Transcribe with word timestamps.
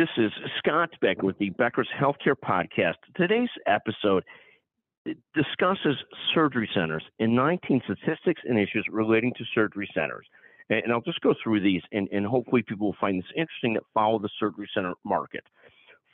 This 0.00 0.08
is 0.16 0.32
Scott 0.56 0.88
Becker 1.02 1.26
with 1.26 1.36
the 1.36 1.50
Becker's 1.50 1.90
Healthcare 2.00 2.34
Podcast. 2.34 2.94
Today's 3.16 3.50
episode 3.66 4.24
discusses 5.34 5.94
surgery 6.32 6.70
centers 6.72 7.02
and 7.18 7.36
19 7.36 7.82
statistics 7.84 8.40
and 8.46 8.58
issues 8.58 8.86
relating 8.90 9.34
to 9.36 9.44
surgery 9.54 9.86
centers. 9.92 10.24
And 10.70 10.90
I'll 10.90 11.02
just 11.02 11.20
go 11.20 11.34
through 11.44 11.60
these, 11.60 11.82
and, 11.92 12.08
and 12.12 12.24
hopefully 12.24 12.62
people 12.62 12.86
will 12.86 12.96
find 12.98 13.18
this 13.18 13.30
interesting 13.36 13.74
that 13.74 13.82
follow 13.92 14.18
the 14.18 14.30
surgery 14.38 14.70
center 14.72 14.94
market. 15.04 15.44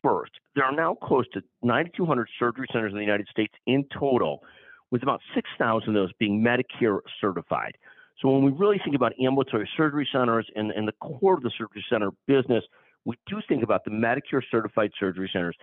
First, 0.02 0.32
there 0.56 0.64
are 0.64 0.74
now 0.74 0.96
close 1.00 1.26
to 1.34 1.42
9,200 1.62 2.28
surgery 2.40 2.66
centers 2.72 2.90
in 2.90 2.98
the 2.98 3.04
United 3.04 3.28
States 3.30 3.54
in 3.68 3.84
total, 3.96 4.42
with 4.90 5.04
about 5.04 5.20
6,000 5.32 5.88
of 5.90 5.94
those 5.94 6.10
being 6.18 6.42
Medicare 6.42 6.98
certified. 7.20 7.76
So 8.20 8.30
when 8.30 8.42
we 8.42 8.50
really 8.50 8.80
think 8.82 8.96
about 8.96 9.12
ambulatory 9.22 9.70
surgery 9.76 10.08
centers 10.10 10.48
and, 10.56 10.72
and 10.72 10.88
the 10.88 10.94
core 11.00 11.34
of 11.34 11.44
the 11.44 11.52
surgery 11.56 11.84
center 11.88 12.10
business, 12.26 12.64
we 13.07 13.16
do 13.27 13.41
think 13.48 13.62
about 13.62 13.84
the 13.84 13.91
Medicare 13.91 14.43
certified 14.50 14.91
surgery 14.98 15.30
centers. 15.32 15.56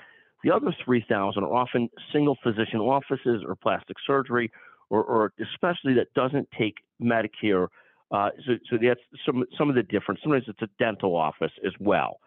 The 0.43 0.51
other 0.51 0.73
3,000 0.83 1.43
are 1.43 1.53
often 1.53 1.89
single 2.11 2.37
physician 2.41 2.79
offices 2.79 3.43
or 3.45 3.55
plastic 3.55 3.97
surgery, 4.07 4.51
or, 4.89 5.03
or 5.03 5.33
especially 5.39 5.93
that 5.95 6.13
doesn't 6.15 6.47
take 6.57 6.75
Medicare. 7.01 7.67
Uh, 8.11 8.29
so, 8.45 8.53
so 8.69 8.77
that's 8.81 8.99
some 9.25 9.43
some 9.57 9.69
of 9.69 9.75
the 9.75 9.83
difference. 9.83 10.21
Sometimes 10.23 10.45
it's 10.47 10.61
a 10.61 10.69
dental 10.79 11.15
office 11.15 11.51
as 11.65 11.73
well. 11.79 12.19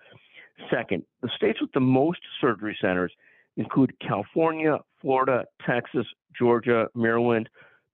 Second, 0.70 1.04
the 1.22 1.30
states 1.36 1.60
with 1.60 1.72
the 1.72 1.80
most 1.80 2.20
surgery 2.40 2.76
centers 2.80 3.12
include 3.56 3.94
California, 4.00 4.78
Florida, 5.00 5.44
Texas, 5.66 6.06
Georgia, 6.38 6.88
Maryland, 6.94 7.48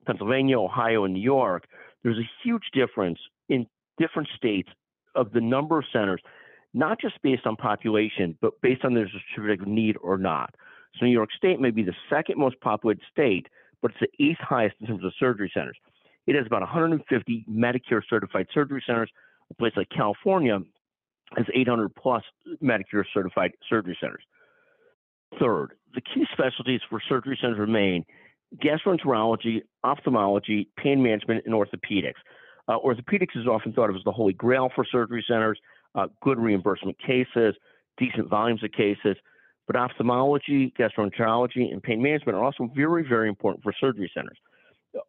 Pennsylvania, 0.07 0.59
Ohio, 0.59 1.05
and 1.05 1.15
New 1.15 1.21
York. 1.21 1.67
There's 2.03 2.19
a 2.19 2.31
huge 2.43 2.65
difference 2.73 3.19
in 3.49 3.67
different 3.99 4.29
states 4.37 4.69
of 5.15 5.33
the 5.33 5.41
number 5.41 5.79
of 5.79 5.85
centers, 5.93 6.23
not 6.75 7.01
just 7.01 7.21
based 7.23 7.47
on 7.47 7.57
population, 7.57 8.37
but 8.41 8.61
based 8.63 8.85
on 8.85 8.95
their 8.95 9.07
distributive 9.07 9.67
need 9.67 9.97
or 10.03 10.17
not. 10.19 10.55
So 10.99 11.07
New 11.07 11.13
York 11.13 11.31
State 11.37 11.61
may 11.61 11.71
be 11.71 11.83
the 11.83 11.95
second 12.11 12.39
most 12.39 12.61
populated 12.61 13.03
state, 13.11 13.47
but 13.81 13.93
it's 13.93 14.01
the 14.01 14.25
eighth 14.25 14.41
highest 14.41 14.77
in 14.81 14.87
terms 14.87 15.05
of 15.05 15.13
surgery 15.19 15.51
centers. 15.55 15.77
It 16.27 16.37
has 16.37 16.47
about 16.47 16.61
150 16.61 17.47
Medicare 17.51 18.03
certified 18.09 18.47
surgery 18.55 18.83
centers. 18.87 19.11
A 19.51 19.55
place 19.55 19.73
like 19.77 19.89
California 19.89 20.61
has 21.37 21.47
800 21.55 21.95
plus 21.95 22.23
Medicare 22.63 23.05
certified 23.13 23.53
surgery 23.69 23.97
centers. 24.01 24.23
Third, 25.41 25.73
the 25.95 26.01
key 26.01 26.27
specialties 26.33 26.81
for 26.89 27.01
surgery 27.09 27.39
centers 27.41 27.59
remain 27.59 28.05
gastroenterology, 28.63 29.63
ophthalmology, 29.83 30.69
pain 30.77 31.03
management, 31.03 31.45
and 31.47 31.55
orthopedics. 31.55 32.21
Uh, 32.69 32.79
orthopedics 32.79 33.37
is 33.37 33.47
often 33.47 33.73
thought 33.73 33.91
of 33.91 33.97
as 33.97 34.05
the 34.05 34.13
holy 34.13 34.35
grail 34.35 34.71
for 34.75 34.85
surgery 34.85 35.25
centers, 35.27 35.59
uh, 35.95 36.07
good 36.23 36.39
reimbursement 36.39 36.97
cases, 36.99 37.55
decent 37.99 38.29
volumes 38.29 38.63
of 38.65 38.73
cases. 38.73 39.17
But 39.67 39.77
ophthalmology, 39.77 40.73
gastroenterology, 40.79 41.73
and 41.73 41.83
pain 41.83 42.03
management 42.03 42.37
are 42.37 42.45
also 42.45 42.69
very, 42.75 43.07
very 43.09 43.29
important 43.29 43.63
for 43.63 43.73
surgery 43.79 44.11
centers. 44.15 44.39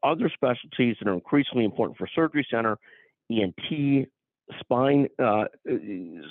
Other 0.03 0.29
specialties 0.33 0.95
that 0.99 1.09
are 1.09 1.13
increasingly 1.13 1.65
important 1.65 1.97
for 1.97 2.07
surgery 2.13 2.45
center, 2.49 2.77
ENT, 3.31 4.07
spine, 4.59 5.07
uh, 5.21 5.45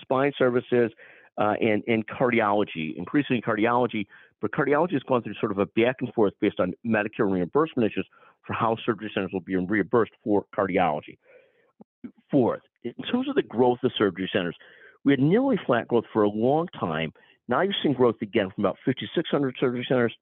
spine 0.03 0.33
services, 0.39 0.93
uh, 1.39 1.55
and, 1.61 1.83
and 1.87 2.07
cardiology, 2.07 2.97
increasingly 2.97 3.43
cardiology. 3.43 4.07
But 4.41 4.53
cardiology 4.53 4.93
has 4.93 5.03
gone 5.03 5.23
through 5.23 5.35
sort 5.41 5.53
of 5.53 5.59
a 5.59 5.67
back 5.67 5.97
and 6.01 6.13
forth 6.15 6.35
based 6.41 6.61
on 6.61 6.73
Medicare 6.87 7.31
reimbursement 7.31 7.91
issues 7.91 8.07
for 8.47 8.53
how 8.55 8.77
surgery 8.85 9.11
centers 9.15 9.31
will 9.33 9.41
be 9.41 9.57
reimbursed 9.57 10.13
for 10.25 10.45
cardiology. 10.57 11.19
Fourth, 12.31 12.63
in 12.85 13.05
terms 13.11 13.29
of 13.29 13.35
the 13.35 13.43
growth 13.43 13.79
of 13.85 13.93
surgery 13.97 14.29
centers, 14.33 14.57
we 15.05 15.13
had 15.13 15.21
nearly 15.21 15.59
flat 15.67 15.89
growth 15.89 16.05
for 16.13 16.23
a 16.23 16.29
long 16.29 16.69
time. 16.79 17.13
Now 17.49 17.61
you're 17.63 17.75
seeing 17.83 17.95
growth 17.95 18.17
again 18.23 18.51
from 18.55 18.65
about 18.65 18.79
5,600 18.85 19.57
surgery 19.59 19.85
centers 19.89 20.15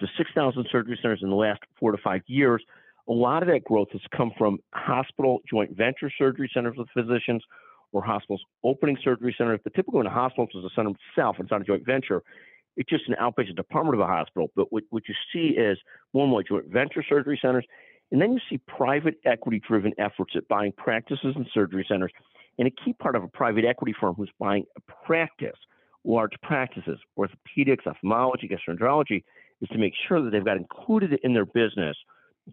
to 0.00 0.06
6,000 0.16 0.66
surgery 0.70 0.98
centers 1.00 1.20
in 1.22 1.30
the 1.30 1.36
last 1.36 1.60
four 1.78 1.92
to 1.92 1.98
five 1.98 2.22
years. 2.26 2.62
A 3.08 3.12
lot 3.12 3.42
of 3.42 3.48
that 3.48 3.64
growth 3.64 3.88
has 3.92 4.00
come 4.16 4.32
from 4.36 4.58
hospital 4.74 5.40
joint 5.48 5.76
venture 5.76 6.10
surgery 6.16 6.50
centers 6.52 6.76
with 6.76 6.88
physicians 6.94 7.42
or 7.92 8.02
hospitals 8.02 8.42
opening 8.64 8.96
surgery 9.02 9.34
centers. 9.36 9.60
But 9.62 9.74
typically, 9.74 9.98
when 9.98 10.06
a 10.06 10.10
hospital 10.10 10.46
is 10.54 10.64
a 10.64 10.74
center 10.74 10.92
itself, 11.16 11.36
it's 11.38 11.50
not 11.50 11.62
a 11.62 11.64
joint 11.64 11.84
venture. 11.84 12.22
It's 12.76 12.88
just 12.88 13.08
an 13.08 13.16
outpatient 13.20 13.56
department 13.56 13.94
of 13.94 14.00
a 14.00 14.06
hospital. 14.06 14.50
But 14.54 14.72
what, 14.72 14.84
what 14.90 15.02
you 15.08 15.14
see 15.32 15.56
is 15.56 15.76
more 16.14 16.24
and 16.24 16.30
more 16.30 16.42
joint 16.42 16.66
venture 16.66 17.04
surgery 17.06 17.38
centers. 17.40 17.66
And 18.12 18.20
then 18.20 18.32
you 18.32 18.40
see 18.48 18.58
private 18.58 19.16
equity 19.24 19.60
driven 19.66 19.92
efforts 19.98 20.32
at 20.36 20.48
buying 20.48 20.72
practices 20.72 21.34
and 21.36 21.46
surgery 21.52 21.86
centers. 21.88 22.12
And 22.58 22.66
a 22.66 22.70
key 22.70 22.92
part 22.92 23.14
of 23.16 23.22
a 23.22 23.28
private 23.28 23.64
equity 23.64 23.94
firm 23.98 24.14
who's 24.14 24.30
buying 24.38 24.64
a 24.76 24.80
practice, 25.06 25.56
large 26.04 26.32
practices, 26.42 26.98
orthopedics, 27.18 27.86
ophthalmology, 27.86 28.48
gastroenterology, 28.48 29.22
is 29.60 29.68
to 29.68 29.78
make 29.78 29.94
sure 30.08 30.22
that 30.22 30.30
they've 30.30 30.44
got 30.44 30.56
included 30.56 31.18
in 31.22 31.34
their 31.34 31.46
business 31.46 31.96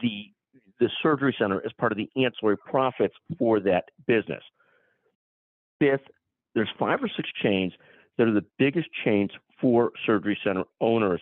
the 0.02 0.32
the 0.80 0.90
surgery 1.02 1.36
center 1.40 1.60
as 1.66 1.72
part 1.80 1.92
of 1.92 1.98
the 1.98 2.08
ancillary 2.16 2.58
profits 2.58 3.16
for 3.40 3.60
that 3.60 3.86
business. 4.06 4.44
Fifth, 5.80 6.02
there's 6.54 6.70
five 6.78 7.04
or 7.04 7.10
six 7.16 7.30
chains 7.42 7.74
that 8.18 8.28
are 8.28 8.34
the 8.34 8.46
biggest 8.60 8.88
chains 9.04 9.32
for 9.60 9.92
surgery 10.06 10.38
center 10.44 10.66
owners. 10.80 11.22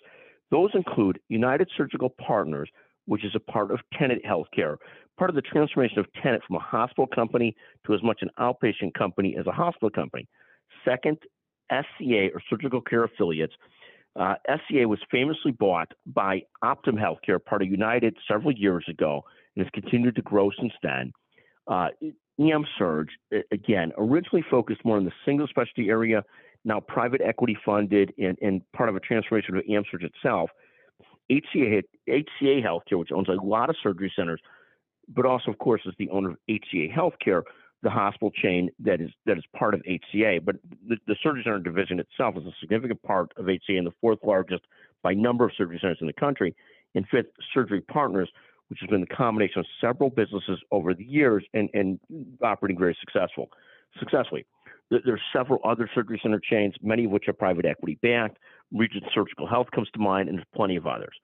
Those 0.52 0.72
include 0.74 1.20
United 1.30 1.70
Surgical 1.78 2.10
Partners, 2.10 2.70
which 3.06 3.24
is 3.24 3.34
a 3.36 3.40
part 3.40 3.72
of 3.72 3.80
Tenet 3.98 4.22
Healthcare, 4.26 4.78
part 5.18 5.30
of 5.30 5.36
the 5.36 5.42
transformation 5.42 6.00
of 6.00 6.06
Tenet 6.22 6.42
from 6.48 6.58
a 6.58 6.60
hospital 6.60 7.08
company 7.08 7.56
to 7.86 7.94
as 7.94 8.04
much 8.04 8.20
an 8.22 8.30
outpatient 8.40 8.94
company 8.94 9.36
as 9.40 9.48
a 9.48 9.52
hospital 9.52 9.90
company. 9.90 10.28
Second, 10.84 11.18
SCA 11.72 12.30
or 12.34 12.42
Surgical 12.50 12.82
Care 12.82 13.04
Affiliates. 13.04 13.54
Uh, 14.16 14.36
SCA 14.48 14.88
was 14.88 15.00
famously 15.12 15.52
bought 15.52 15.92
by 16.06 16.42
Optum 16.64 16.94
Healthcare, 16.94 17.44
part 17.44 17.62
of 17.62 17.68
United, 17.68 18.16
several 18.28 18.54
years 18.54 18.86
ago, 18.88 19.24
and 19.56 19.66
has 19.66 19.72
continued 19.74 20.16
to 20.16 20.22
grow 20.22 20.52
since 20.60 20.74
then. 20.82 21.12
Uh, 21.68 21.88
EM 22.40 22.66
Surge, 22.78 23.10
again, 23.52 23.92
originally 23.98 24.44
focused 24.50 24.84
more 24.86 24.98
on 24.98 25.06
the 25.06 25.12
single 25.26 25.48
specialty 25.48 25.90
area, 25.90 26.24
now 26.64 26.80
private 26.80 27.22
equity 27.22 27.58
funded 27.66 28.14
and, 28.18 28.38
and 28.42 28.62
part 28.74 28.90
of 28.90 28.96
a 28.96 29.00
transformation 29.00 29.56
of 29.56 29.64
AmSurg 29.66 30.04
itself. 30.04 30.50
HCA, 31.32 31.84
HCA 32.08 32.64
Healthcare, 32.64 33.00
which 33.00 33.12
owns 33.12 33.30
a 33.30 33.34
lot 33.34 33.70
of 33.70 33.76
surgery 33.82 34.12
centers, 34.16 34.40
but 35.08 35.26
also, 35.26 35.52
of 35.52 35.58
course, 35.58 35.82
is 35.86 35.94
the 35.98 36.10
owner 36.10 36.32
of 36.32 36.38
HCA 36.50 36.94
Healthcare, 36.94 37.44
the 37.84 37.90
hospital 37.90 38.32
chain 38.32 38.70
that 38.80 39.02
is 39.02 39.12
that 39.26 39.38
is 39.38 39.44
part 39.56 39.74
of 39.74 39.82
HCA. 39.82 40.44
But 40.44 40.56
the, 40.88 40.98
the 41.08 41.16
surgery 41.22 41.44
center 41.44 41.60
division 41.60 42.00
itself 42.00 42.36
is 42.38 42.46
a 42.46 42.54
significant 42.60 43.02
part 43.04 43.32
of 43.38 43.46
HCA 43.46 43.78
and 43.78 43.88
the 43.88 43.94
fourth 44.02 44.20
largest 44.24 44.64
by 45.04 45.14
number 45.14 45.46
of 45.46 45.52
surgery 45.58 45.78
centers 45.80 46.00
in 46.02 46.08
the 46.08 46.14
country. 46.14 46.56
And 46.96 47.06
fifth, 47.10 47.28
Surgery 47.54 47.82
Partners, 47.82 48.30
which 48.70 48.80
has 48.80 48.90
been 48.90 49.02
the 49.02 49.16
combination 49.16 49.60
of 49.60 49.66
several 49.80 50.10
businesses 50.10 50.60
over 50.72 50.94
the 50.94 51.04
years 51.04 51.46
and, 51.54 51.70
and 51.74 52.00
operating 52.42 52.80
very 52.80 52.98
successful, 53.00 53.50
successfully. 54.00 54.46
There's 54.90 55.22
several 55.34 55.60
other 55.64 55.90
surgery 55.94 56.20
center 56.22 56.40
chains, 56.40 56.76
many 56.82 57.06
of 57.06 57.12
which 57.12 57.28
are 57.28 57.34
private 57.34 57.66
equity 57.66 57.98
backed. 58.02 58.38
Regent 58.74 59.04
Surgical 59.14 59.48
Health 59.48 59.68
comes 59.74 59.90
to 59.94 60.00
mind, 60.00 60.30
and 60.30 60.38
there's 60.38 60.48
plenty 60.56 60.76
of 60.76 60.88
others. 60.88 61.16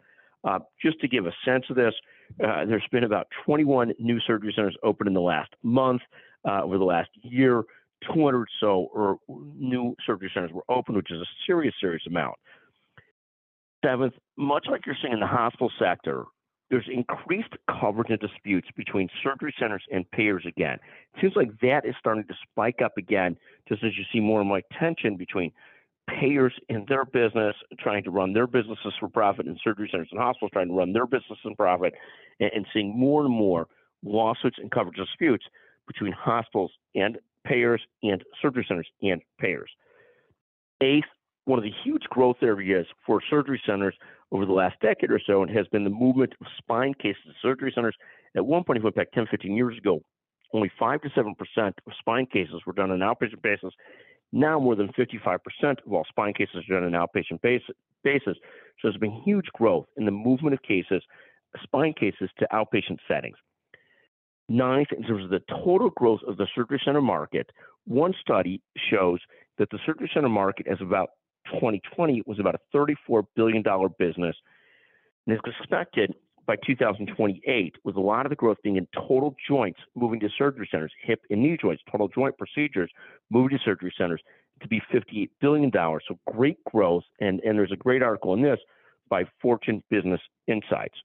Uh, 0.43 0.59
just 0.81 0.99
to 1.01 1.07
give 1.07 1.27
a 1.27 1.31
sense 1.45 1.65
of 1.69 1.75
this, 1.75 1.93
uh, 2.43 2.65
there's 2.65 2.83
been 2.91 3.03
about 3.03 3.27
21 3.45 3.93
new 3.99 4.19
surgery 4.25 4.53
centers 4.55 4.75
opened 4.83 5.07
in 5.07 5.13
the 5.13 5.21
last 5.21 5.51
month. 5.63 6.01
Uh, 6.47 6.63
over 6.63 6.79
the 6.79 6.83
last 6.83 7.09
year, 7.21 7.63
200 8.11 8.35
or 8.35 8.47
so 8.59 8.89
or 8.93 9.19
new 9.29 9.95
surgery 10.05 10.31
centers 10.33 10.51
were 10.51 10.63
opened, 10.69 10.97
which 10.97 11.11
is 11.11 11.19
a 11.19 11.25
serious, 11.45 11.73
serious 11.79 12.01
amount. 12.07 12.35
Seventh, 13.85 14.13
much 14.37 14.65
like 14.69 14.85
you're 14.85 14.95
seeing 15.01 15.13
in 15.13 15.19
the 15.19 15.27
hospital 15.27 15.71
sector, 15.77 16.25
there's 16.71 16.87
increased 16.91 17.53
coverage 17.69 18.09
and 18.09 18.19
disputes 18.19 18.69
between 18.75 19.09
surgery 19.21 19.53
centers 19.59 19.83
and 19.91 20.09
payers 20.11 20.45
again. 20.47 20.79
It 21.13 21.21
seems 21.21 21.33
like 21.35 21.59
that 21.61 21.85
is 21.85 21.95
starting 21.99 22.23
to 22.23 22.33
spike 22.49 22.81
up 22.83 22.93
again, 22.97 23.37
just 23.67 23.83
as 23.83 23.91
you 23.97 24.05
see 24.11 24.19
more 24.19 24.39
and 24.39 24.47
more 24.47 24.61
tension 24.79 25.17
between 25.17 25.51
payers 26.09 26.53
in 26.69 26.85
their 26.87 27.05
business 27.05 27.55
trying 27.79 28.03
to 28.03 28.11
run 28.11 28.33
their 28.33 28.47
businesses 28.47 28.93
for 28.99 29.07
profit 29.07 29.47
and 29.47 29.59
surgery 29.63 29.87
centers 29.91 30.09
and 30.11 30.19
hospitals 30.19 30.51
trying 30.51 30.67
to 30.67 30.73
run 30.73 30.93
their 30.93 31.05
business 31.05 31.39
for 31.41 31.55
profit 31.55 31.93
and, 32.39 32.51
and 32.53 32.65
seeing 32.73 32.97
more 32.97 33.23
and 33.23 33.33
more 33.33 33.67
lawsuits 34.03 34.57
and 34.59 34.71
coverage 34.71 34.97
disputes 34.97 35.45
between 35.87 36.11
hospitals 36.11 36.71
and 36.95 37.17
payers 37.45 37.81
and 38.03 38.23
surgery 38.41 38.65
centers 38.67 38.87
and 39.01 39.21
payers. 39.39 39.69
Eighth, 40.81 41.05
one 41.45 41.59
of 41.59 41.63
the 41.63 41.71
huge 41.83 42.03
growth 42.09 42.37
areas 42.41 42.85
for 43.05 43.21
surgery 43.29 43.61
centers 43.65 43.95
over 44.31 44.45
the 44.45 44.53
last 44.53 44.79
decade 44.81 45.11
or 45.11 45.21
so 45.25 45.43
and 45.43 45.55
has 45.55 45.67
been 45.67 45.83
the 45.83 45.89
movement 45.89 46.33
of 46.39 46.47
spine 46.57 46.93
cases 46.93 47.21
to 47.25 47.33
surgery 47.41 47.71
centers. 47.73 47.95
At 48.35 48.45
one 48.45 48.63
point, 48.63 48.77
if 48.77 48.81
you 48.81 48.85
went 48.85 48.95
back 48.95 49.11
10, 49.11 49.27
15 49.29 49.55
years 49.55 49.77
ago, 49.77 50.01
only 50.53 50.71
5 50.79 51.01
to 51.01 51.09
7% 51.09 51.33
of 51.57 51.73
spine 51.99 52.25
cases 52.25 52.61
were 52.65 52.73
done 52.73 52.91
on 52.91 53.01
an 53.01 53.07
outpatient 53.07 53.41
basis. 53.41 53.73
Now, 54.31 54.59
more 54.59 54.75
than 54.75 54.89
55% 54.89 55.39
of 55.85 55.93
all 55.93 56.05
spine 56.07 56.33
cases 56.33 56.63
are 56.69 56.73
done 56.79 56.83
on 56.83 56.93
an 56.93 56.99
outpatient 56.99 57.41
basis. 57.41 57.75
So 58.03 58.33
there's 58.83 58.97
been 58.97 59.21
huge 59.23 59.47
growth 59.53 59.87
in 59.97 60.05
the 60.05 60.11
movement 60.11 60.53
of 60.53 60.61
cases, 60.63 61.03
spine 61.61 61.93
cases, 61.93 62.29
to 62.39 62.47
outpatient 62.53 62.97
settings. 63.07 63.37
Ninth, 64.47 64.89
in 64.95 65.03
terms 65.03 65.23
of 65.23 65.29
the 65.29 65.41
total 65.49 65.89
growth 65.91 66.21
of 66.27 66.37
the 66.37 66.47
surgery 66.55 66.81
center 66.83 67.01
market, 67.01 67.51
one 67.85 68.13
study 68.19 68.61
shows 68.89 69.19
that 69.57 69.69
the 69.69 69.79
surgery 69.85 70.09
center 70.13 70.29
market 70.29 70.67
as 70.67 70.79
about 70.81 71.09
2020 71.53 72.23
was 72.25 72.39
about 72.39 72.55
a 72.55 72.77
$34 72.77 73.23
billion 73.35 73.63
business. 73.99 74.35
And 75.27 75.35
is 75.35 75.41
expected 75.45 76.15
by 76.45 76.55
2028, 76.65 77.75
with 77.83 77.95
a 77.95 78.01
lot 78.01 78.25
of 78.25 78.29
the 78.29 78.35
growth 78.35 78.57
being 78.63 78.77
in 78.77 78.87
total 78.93 79.35
joints 79.47 79.79
moving 79.95 80.19
to 80.19 80.29
surgery 80.37 80.67
centers, 80.71 80.91
hip 81.03 81.21
and 81.29 81.41
knee 81.41 81.57
joints, 81.59 81.83
total 81.91 82.07
joint 82.07 82.37
procedures 82.37 82.91
moving 83.29 83.57
to 83.57 83.63
surgery 83.63 83.93
centers 83.97 84.21
to 84.61 84.67
be 84.67 84.81
$58 84.93 85.29
billion. 85.39 85.71
So 85.73 86.19
great 86.31 86.63
growth. 86.65 87.03
And, 87.19 87.39
and 87.41 87.57
there's 87.57 87.71
a 87.71 87.77
great 87.77 88.03
article 88.03 88.33
in 88.33 88.41
this 88.41 88.59
by 89.09 89.25
Fortune 89.41 89.83
Business 89.89 90.21
Insights. 90.47 90.95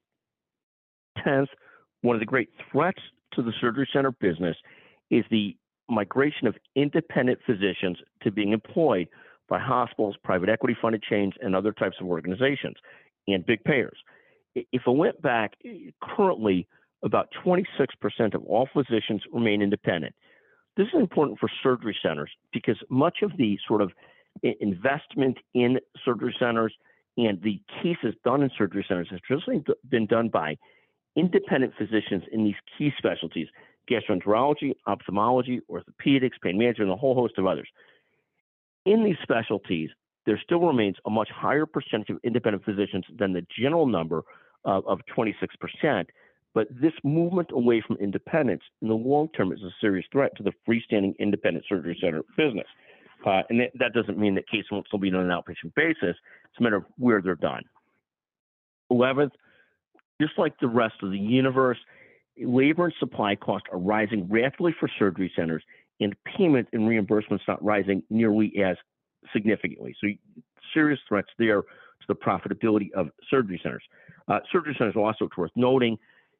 10th, 1.27 1.49
one 2.03 2.17
of 2.17 2.21
the 2.21 2.27
great 2.27 2.51
threats 2.71 3.01
to 3.35 3.43
the 3.43 3.53
surgery 3.61 3.89
center 3.93 4.13
business 4.13 4.57
is 5.11 5.25
the 5.31 5.57
migration 5.89 6.47
of 6.47 6.57
independent 6.75 7.39
physicians 7.47 7.99
to 8.23 8.31
being 8.31 8.53
employed 8.53 9.09
by 9.49 9.59
hospitals, 9.59 10.17
private 10.25 10.49
equity 10.49 10.77
funded 10.81 11.03
chains, 11.03 11.33
and 11.41 11.55
other 11.55 11.73
types 11.73 11.97
of 12.01 12.07
organizations 12.07 12.77
and 13.29 13.47
big 13.47 13.63
payers. 13.65 13.97
If 14.73 14.83
I 14.87 14.91
went 14.91 15.21
back, 15.21 15.55
eh, 15.65 15.91
currently 16.03 16.67
about 17.03 17.29
26% 17.45 18.35
of 18.35 18.43
all 18.45 18.69
physicians 18.73 19.23
remain 19.33 19.63
independent. 19.63 20.15
This 20.77 20.89
is 20.89 21.01
important 21.01 21.39
for 21.39 21.49
surgery 21.63 21.97
centers 22.03 22.31
because 22.53 22.77
much 22.89 23.19
of 23.23 23.37
the 23.37 23.59
sort 23.67 23.83
of 23.83 23.93
eh, 24.45 24.53
investment 24.61 25.39
in 25.55 25.79
surgery 26.05 26.35
centers 26.39 26.75
and 27.19 27.41
the 27.43 27.61
cases 27.83 28.15
done 28.25 28.43
in 28.43 28.51
surgery 28.57 28.85
centers 28.87 29.09
has 29.11 29.21
traditionally 29.21 29.65
been 29.89 30.07
done 30.07 30.29
by 30.29 30.57
independent 31.17 31.73
physicians 31.79 32.25
in 32.33 32.45
these 32.45 32.57
key 32.77 32.93
specialties 32.99 33.49
gastroenterology, 33.91 34.75
ophthalmology, 34.89 35.61
orthopedics, 35.71 36.33
pain 36.43 36.59
management, 36.59 36.91
and 36.91 36.93
a 36.93 36.97
whole 36.97 37.15
host 37.15 37.35
of 37.39 37.47
others. 37.47 37.69
In 38.85 39.05
these 39.05 39.15
specialties, 39.23 39.91
there 40.27 40.41
still 40.43 40.61
remains 40.61 40.97
a 41.07 41.11
much 41.11 41.29
higher 41.31 41.67
percentage 41.67 42.11
of 42.11 42.19
independent 42.25 42.65
physicians 42.65 43.05
than 43.17 43.33
the 43.33 43.47
general 43.57 43.87
number 43.87 44.25
of, 44.67 44.87
of 44.87 45.01
26%. 45.17 46.07
But 46.55 46.69
this 46.71 46.93
movement 47.05 47.51
away 47.53 47.83
from 47.87 47.97
independence 47.97 48.63
in 48.83 48.89
the 48.89 48.95
long 48.95 49.29
term 49.37 49.53
is 49.53 49.63
a 49.63 49.71
serious 49.81 50.07
threat 50.11 50.33
to 50.37 50.43
the 50.43 50.53
freestanding 50.69 51.17
independent 51.19 51.65
surgery 51.69 51.97
center 52.01 52.23
business. 52.37 52.67
Uh, 53.25 53.43
and 53.49 53.61
that, 53.61 53.71
that, 53.79 53.93
doesn't 53.93 54.19
mean 54.19 54.35
that 54.35 54.49
cases 54.49 54.67
won't 54.71 54.87
still 54.87 54.99
be 54.99 55.11
done 55.11 55.21
on 55.21 55.31
an 55.31 55.37
outpatient 55.37 55.75
basis. 55.75 56.17
It's 56.45 56.61
a 56.61 56.63
matter 56.63 56.77
of 56.77 56.85
where 56.99 57.23
they're 57.23 57.35
done. 57.35 57.63
11th, 58.93 59.33
just 60.21 60.33
like 60.39 60.59
the 60.61 60.69
rest 60.69 60.95
of 61.03 61.11
the 61.11 61.19
universe, 61.19 61.79
labor 62.39 62.85
and 62.85 62.95
supply 63.01 63.35
costs 63.35 63.67
are 63.73 63.79
rising 63.79 64.29
rapidly 64.31 64.75
for 64.79 64.89
surgery 64.99 65.33
centers, 65.35 65.63
and 66.01 66.15
payment 66.25 66.69
and 66.73 66.83
reimbursements 66.83 67.41
not 67.49 67.63
rising 67.65 68.03
nearly 68.11 68.53
as 68.63 68.77
significantly. 69.33 69.95
So, 70.01 70.09
serious 70.73 71.01
threats 71.09 71.29
there 71.39 71.63
to 71.63 72.07
the 72.09 72.15
profitability 72.15 72.93
of 72.93 73.09
surgery 73.31 73.61
centers. 73.63 73.83
Uh, 74.29 74.41
surgery 74.51 74.75
centers 74.79 74.97
also, 74.97 75.27
it's 75.27 75.37
worth 75.37 75.51
noting, 75.57 75.99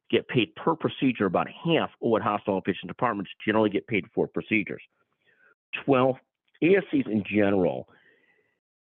get 0.09 0.27
paid 0.27 0.53
per 0.55 0.75
procedure 0.75 1.25
about 1.25 1.47
half 1.47 1.89
of 2.01 2.09
what 2.09 2.21
hospital 2.21 2.61
outpatient 2.61 2.87
departments 2.87 3.31
generally 3.45 3.69
get 3.69 3.87
paid 3.87 4.05
for 4.13 4.27
procedures. 4.27 4.81
12, 5.85 6.15
ASCs 6.63 7.07
in 7.07 7.23
general 7.29 7.87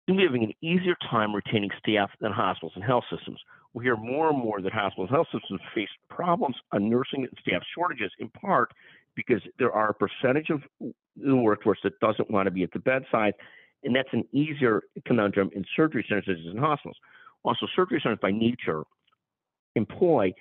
seem 0.07 0.17
to 0.17 0.21
be 0.21 0.27
having 0.27 0.45
an 0.45 0.53
easier 0.63 0.97
time 1.11 1.35
retaining 1.35 1.71
staff 1.79 2.11
than 2.21 2.33
hospitals 2.33 2.73
and 2.75 2.85
health 2.85 3.05
systems. 3.15 3.41
We 3.73 3.85
hear 3.85 3.97
more 3.97 4.31
and 4.31 4.39
more 4.39 4.61
that 4.61 4.73
hospitals 4.73 5.09
and 5.09 5.17
health 5.17 5.29
systems 5.33 5.61
face 5.75 5.89
problems 6.09 6.57
on 6.73 6.89
nursing 6.89 7.25
and 7.25 7.39
staff 7.41 7.63
shortages, 7.75 8.13
in 8.19 8.29
part 8.29 8.71
because 9.17 9.41
there 9.59 9.73
are 9.73 9.91
a 9.91 9.95
percentage 9.95 10.51
of 10.51 10.63
the 11.17 11.37
workforce 11.37 11.79
that 11.85 11.99
doesn't 12.01 12.31
want 12.31 12.47
to 12.47 12.51
be 12.51 12.63
at 12.63 12.73
the 12.73 12.79
bedside, 12.79 13.35
and 13.83 13.95
that's 13.95 14.09
an 14.13 14.25
easier 14.33 14.83
conundrum 15.07 15.51
in 15.55 15.65
surgery 15.77 16.05
centers 16.09 16.29
as 16.29 16.53
in 16.53 16.59
hospitals. 16.59 16.97
Also, 17.45 17.67
surgery 17.77 18.01
centers 18.03 18.19
by 18.21 18.31
nature 18.31 18.83
employ 19.77 20.33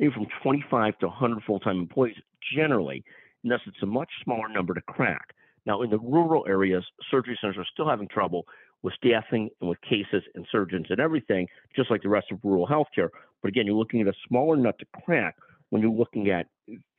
anywhere 0.00 0.16
from 0.16 0.26
25 0.42 0.98
to 0.98 1.06
100 1.06 1.42
full-time 1.44 1.78
employees 1.78 2.16
generally, 2.56 3.04
and 3.42 3.52
thus 3.52 3.60
it's 3.66 3.82
a 3.82 3.86
much 3.86 4.10
smaller 4.24 4.48
number 4.48 4.74
to 4.74 4.80
crack. 4.82 5.34
Now, 5.66 5.82
in 5.82 5.90
the 5.90 5.98
rural 5.98 6.44
areas, 6.48 6.84
surgery 7.10 7.38
centers 7.40 7.56
are 7.58 7.66
still 7.72 7.88
having 7.88 8.08
trouble 8.08 8.46
with 8.82 8.94
staffing 8.94 9.48
and 9.60 9.70
with 9.70 9.80
cases 9.82 10.22
and 10.34 10.46
surgeons 10.50 10.86
and 10.90 10.98
everything, 10.98 11.46
just 11.74 11.90
like 11.90 12.02
the 12.02 12.08
rest 12.08 12.32
of 12.32 12.38
rural 12.42 12.66
healthcare. 12.66 13.08
But 13.42 13.48
again, 13.48 13.66
you're 13.66 13.76
looking 13.76 14.00
at 14.00 14.08
a 14.08 14.14
smaller 14.26 14.56
nut 14.56 14.76
to 14.80 14.86
crack 15.04 15.36
when 15.70 15.82
you're 15.82 15.90
looking 15.90 16.30
at 16.30 16.46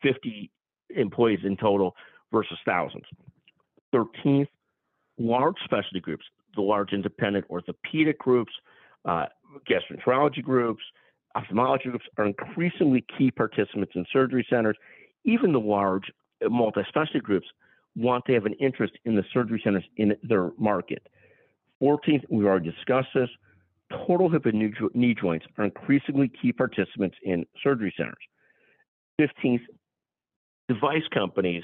50 0.02 0.50
employees 0.96 1.40
in 1.44 1.58
total 1.58 1.96
versus 2.32 2.58
thousands. 2.66 3.04
13th, 3.94 4.48
large 5.18 5.56
specialty 5.64 6.00
groups, 6.00 6.26
the 6.56 6.62
large 6.62 6.94
independent 6.94 7.46
orthopedic 7.50 8.18
groups, 8.20 8.54
uh, 9.06 9.26
gastroenterology 9.70 10.44
groups, 10.44 10.84
ophthalmology 11.36 11.90
groups 11.90 12.06
are 12.18 12.26
increasingly 12.26 13.06
key 13.18 13.32
participants 13.32 13.94
in 13.96 14.06
surgery 14.12 14.46
centers. 14.50 14.78
Even 15.26 15.54
the 15.54 15.60
large 15.60 16.12
multi 16.50 16.82
specialty 16.88 17.20
groups 17.20 17.48
want 17.96 18.26
to 18.26 18.34
have 18.34 18.46
an 18.46 18.54
interest 18.54 18.94
in 19.06 19.16
the 19.16 19.24
surgery 19.34 19.62
centers 19.64 19.84
in 19.98 20.16
their 20.24 20.52
market. 20.58 21.08
14th, 21.82 22.24
we've 22.30 22.46
already 22.46 22.72
discussed 22.72 23.10
this. 23.14 23.30
Total 23.92 24.30
hip 24.30 24.46
and 24.46 24.74
knee 24.94 25.14
joints 25.14 25.46
are 25.58 25.66
increasingly 25.66 26.32
key 26.42 26.52
participants 26.52 27.16
in 27.24 27.46
surgery 27.64 27.94
centers. 27.96 28.16
15th, 29.20 29.62
device 30.68 31.04
companies 31.14 31.64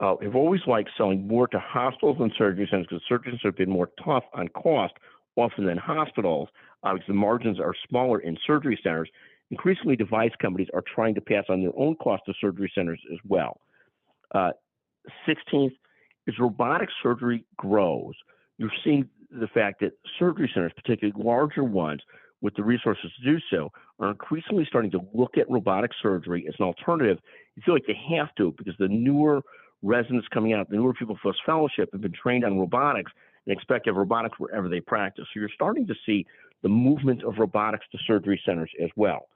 uh, 0.00 0.14
have 0.22 0.34
always 0.36 0.60
liked 0.66 0.90
selling 0.96 1.26
more 1.26 1.46
to 1.48 1.58
hospitals 1.58 2.16
and 2.20 2.32
surgery 2.36 2.66
centers 2.70 2.86
because 2.88 3.02
surgeons 3.08 3.40
have 3.42 3.56
been 3.56 3.70
more 3.70 3.90
tough 4.02 4.24
on 4.34 4.48
cost 4.48 4.94
often 5.36 5.66
than 5.66 5.78
hospitals 5.78 6.48
uh, 6.82 6.92
because 6.92 7.06
the 7.08 7.14
margins 7.14 7.60
are 7.60 7.74
smaller 7.88 8.20
in 8.20 8.36
surgery 8.46 8.78
centers. 8.82 9.08
Increasingly, 9.50 9.96
device 9.96 10.32
companies 10.40 10.68
are 10.74 10.82
trying 10.94 11.14
to 11.14 11.20
pass 11.20 11.44
on 11.48 11.60
their 11.60 11.72
own 11.76 11.94
cost 11.96 12.22
to 12.26 12.34
surgery 12.40 12.70
centers 12.74 13.00
as 13.12 13.18
well. 13.28 13.60
Uh, 14.34 14.50
16th, 15.28 15.72
as 16.28 16.34
robotic 16.40 16.88
surgery 17.02 17.44
grows, 17.56 18.14
you're 18.58 18.70
seeing 18.82 19.08
the 19.30 19.46
fact 19.48 19.80
that 19.80 19.92
surgery 20.18 20.50
centers, 20.52 20.72
particularly 20.74 21.22
larger 21.22 21.62
ones 21.62 22.00
with 22.40 22.54
the 22.56 22.64
resources 22.64 23.10
to 23.18 23.32
do 23.32 23.38
so, 23.50 23.70
are 24.00 24.10
increasingly 24.10 24.64
starting 24.68 24.90
to 24.90 25.00
look 25.14 25.38
at 25.38 25.48
robotic 25.48 25.90
surgery 26.02 26.46
as 26.48 26.54
an 26.58 26.66
alternative. 26.66 27.18
You 27.54 27.62
feel 27.64 27.74
like 27.74 27.86
they 27.86 27.98
have 28.16 28.34
to 28.36 28.52
because 28.58 28.74
the 28.78 28.88
newer 28.88 29.42
residents 29.82 30.26
coming 30.32 30.52
out, 30.52 30.68
the 30.68 30.76
newer 30.76 30.94
people 30.94 31.16
post 31.22 31.38
fellowship 31.46 31.90
have 31.92 32.00
been 32.00 32.12
trained 32.12 32.44
on 32.44 32.58
robotics 32.58 33.12
and 33.46 33.56
expect 33.56 33.86
to 33.86 33.92
robotics 33.92 34.38
wherever 34.38 34.68
they 34.68 34.80
practice. 34.80 35.24
So 35.32 35.40
you're 35.40 35.50
starting 35.54 35.86
to 35.86 35.94
see 36.04 36.26
the 36.62 36.68
movement 36.68 37.22
of 37.24 37.38
robotics 37.38 37.86
to 37.92 37.98
surgery 38.06 38.40
centers 38.44 38.70
as 38.82 38.90
well. 38.96 39.28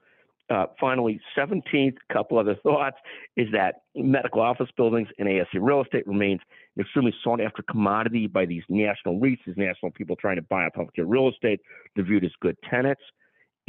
Uh, 0.49 0.65
finally, 0.81 1.19
17th, 1.37 1.95
couple 2.11 2.37
other 2.37 2.55
thoughts 2.63 2.97
is 3.37 3.47
that 3.53 3.83
medical 3.95 4.41
office 4.41 4.67
buildings 4.75 5.07
and 5.17 5.27
ASC 5.29 5.47
real 5.55 5.81
estate 5.81 6.05
remains 6.05 6.41
an 6.75 6.81
extremely 6.81 7.13
sought 7.23 7.39
after 7.39 7.63
commodity 7.63 8.27
by 8.27 8.45
these 8.45 8.63
national 8.67 9.19
REITs, 9.19 9.39
these 9.45 9.55
national 9.55 9.91
people 9.91 10.15
trying 10.15 10.35
to 10.35 10.41
buy 10.41 10.65
up 10.65 10.75
healthcare 10.75 11.05
real 11.05 11.29
estate. 11.29 11.61
They're 11.95 12.03
viewed 12.03 12.25
as 12.25 12.31
good 12.41 12.57
tenants. 12.69 13.01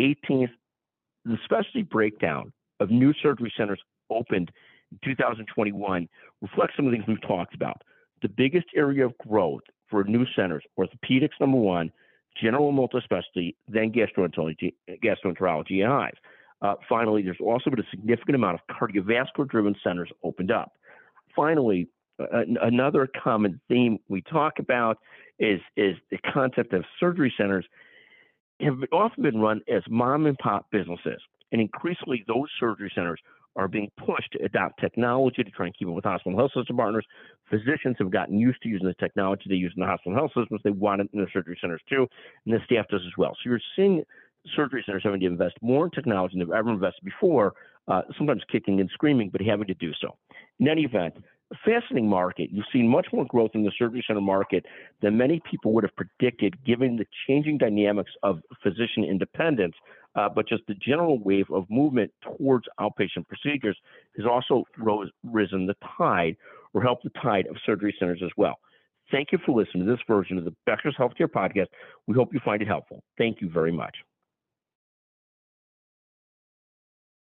18th, 0.00 0.50
the 1.24 1.38
specialty 1.44 1.82
breakdown 1.82 2.52
of 2.80 2.90
new 2.90 3.14
surgery 3.22 3.52
centers 3.56 3.80
opened 4.10 4.50
in 4.90 4.98
2021 5.04 6.08
reflects 6.40 6.74
some 6.76 6.86
of 6.86 6.90
the 6.90 6.96
things 6.96 7.06
we've 7.06 7.22
talked 7.22 7.54
about. 7.54 7.80
The 8.22 8.28
biggest 8.28 8.66
area 8.74 9.06
of 9.06 9.16
growth 9.18 9.62
for 9.92 10.02
new 10.04 10.26
centers, 10.34 10.64
orthopedics 10.76 11.38
number 11.38 11.58
one, 11.58 11.92
general 12.42 12.72
multispecialty, 12.72 13.54
then 13.68 13.92
gastroenterology, 13.92 14.74
gastroenterology 15.04 15.84
and 15.84 15.92
eyes. 15.92 16.14
Uh, 16.62 16.74
finally, 16.88 17.22
there's 17.22 17.36
also 17.40 17.70
been 17.70 17.80
a 17.80 17.90
significant 17.90 18.34
amount 18.34 18.58
of 18.58 18.76
cardiovascular 18.76 19.48
driven 19.48 19.76
centers 19.84 20.10
opened 20.24 20.50
up. 20.50 20.72
Finally, 21.36 21.86
another 22.62 23.08
common 23.22 23.60
theme 23.68 23.98
we 24.08 24.22
talk 24.22 24.54
about 24.58 24.98
is, 25.38 25.60
is 25.76 25.96
the 26.10 26.18
concept 26.32 26.72
of 26.72 26.84
surgery 26.98 27.32
centers 27.36 27.66
have 28.60 28.78
often 28.92 29.22
been 29.22 29.40
run 29.40 29.60
as 29.72 29.82
mom 29.90 30.26
and 30.26 30.38
pop 30.38 30.66
businesses. 30.70 31.20
And 31.50 31.60
increasingly, 31.60 32.24
those 32.26 32.48
surgery 32.58 32.90
centers 32.94 33.20
are 33.56 33.68
being 33.68 33.90
pushed 33.98 34.32
to 34.32 34.44
adopt 34.44 34.80
technology 34.80 35.42
to 35.42 35.50
try 35.50 35.66
and 35.66 35.76
keep 35.76 35.88
up 35.88 35.94
with 35.94 36.04
hospital 36.04 36.38
health 36.38 36.52
system 36.56 36.76
partners. 36.76 37.04
Physicians 37.50 37.96
have 37.98 38.10
gotten 38.10 38.38
used 38.38 38.62
to 38.62 38.68
using 38.68 38.86
the 38.86 38.94
technology 38.94 39.44
they 39.48 39.54
use 39.54 39.72
in 39.76 39.80
the 39.80 39.86
hospital 39.86 40.14
health 40.14 40.32
systems. 40.36 40.60
They 40.64 40.70
want 40.70 41.02
it 41.02 41.08
in 41.12 41.20
the 41.20 41.26
surgery 41.32 41.58
centers 41.60 41.82
too, 41.88 42.06
and 42.46 42.54
the 42.54 42.60
staff 42.64 42.86
does 42.88 43.02
as 43.06 43.12
well. 43.18 43.32
So 43.42 43.50
you're 43.50 43.60
seeing 43.76 44.02
surgery 44.56 44.82
centers 44.84 45.02
having 45.04 45.20
to 45.20 45.26
invest 45.26 45.54
more 45.62 45.84
in 45.84 45.90
technology 45.90 46.38
than 46.38 46.46
they've 46.46 46.56
ever 46.56 46.70
invested 46.70 47.04
before, 47.04 47.52
uh, 47.88 48.02
sometimes 48.16 48.42
kicking 48.50 48.80
and 48.80 48.90
screaming, 48.92 49.30
but 49.30 49.40
having 49.40 49.66
to 49.66 49.74
do 49.74 49.92
so. 50.00 50.16
In 50.58 50.68
any 50.68 50.82
event, 50.82 51.14
a 51.52 51.56
fascinating 51.64 52.08
market. 52.08 52.50
You've 52.50 52.66
seen 52.72 52.88
much 52.88 53.06
more 53.12 53.24
growth 53.26 53.50
in 53.54 53.64
the 53.64 53.72
surgery 53.78 54.04
center 54.06 54.20
market 54.20 54.64
than 55.00 55.16
many 55.16 55.40
people 55.48 55.72
would 55.74 55.84
have 55.84 55.94
predicted, 55.96 56.56
given 56.64 56.96
the 56.96 57.06
changing 57.26 57.58
dynamics 57.58 58.10
of 58.22 58.40
physician 58.62 59.04
independence. 59.04 59.74
Uh, 60.14 60.28
but 60.28 60.46
just 60.46 60.62
the 60.68 60.74
general 60.74 61.18
wave 61.18 61.46
of 61.50 61.64
movement 61.70 62.12
towards 62.22 62.66
outpatient 62.80 63.26
procedures 63.28 63.76
has 64.16 64.26
also 64.26 64.64
rose, 64.76 65.08
risen 65.24 65.66
the 65.66 65.76
tide 65.96 66.36
or 66.74 66.82
helped 66.82 67.02
the 67.02 67.10
tide 67.22 67.46
of 67.46 67.56
surgery 67.64 67.94
centers 67.98 68.20
as 68.22 68.30
well. 68.36 68.58
Thank 69.10 69.32
you 69.32 69.38
for 69.44 69.58
listening 69.58 69.86
to 69.86 69.90
this 69.90 70.00
version 70.06 70.36
of 70.38 70.44
the 70.44 70.54
Becker's 70.66 70.96
Healthcare 70.98 71.28
Podcast. 71.28 71.68
We 72.06 72.14
hope 72.14 72.32
you 72.34 72.40
find 72.44 72.60
it 72.60 72.68
helpful. 72.68 73.02
Thank 73.16 73.40
you 73.40 73.48
very 73.48 73.72
much. 73.72 73.96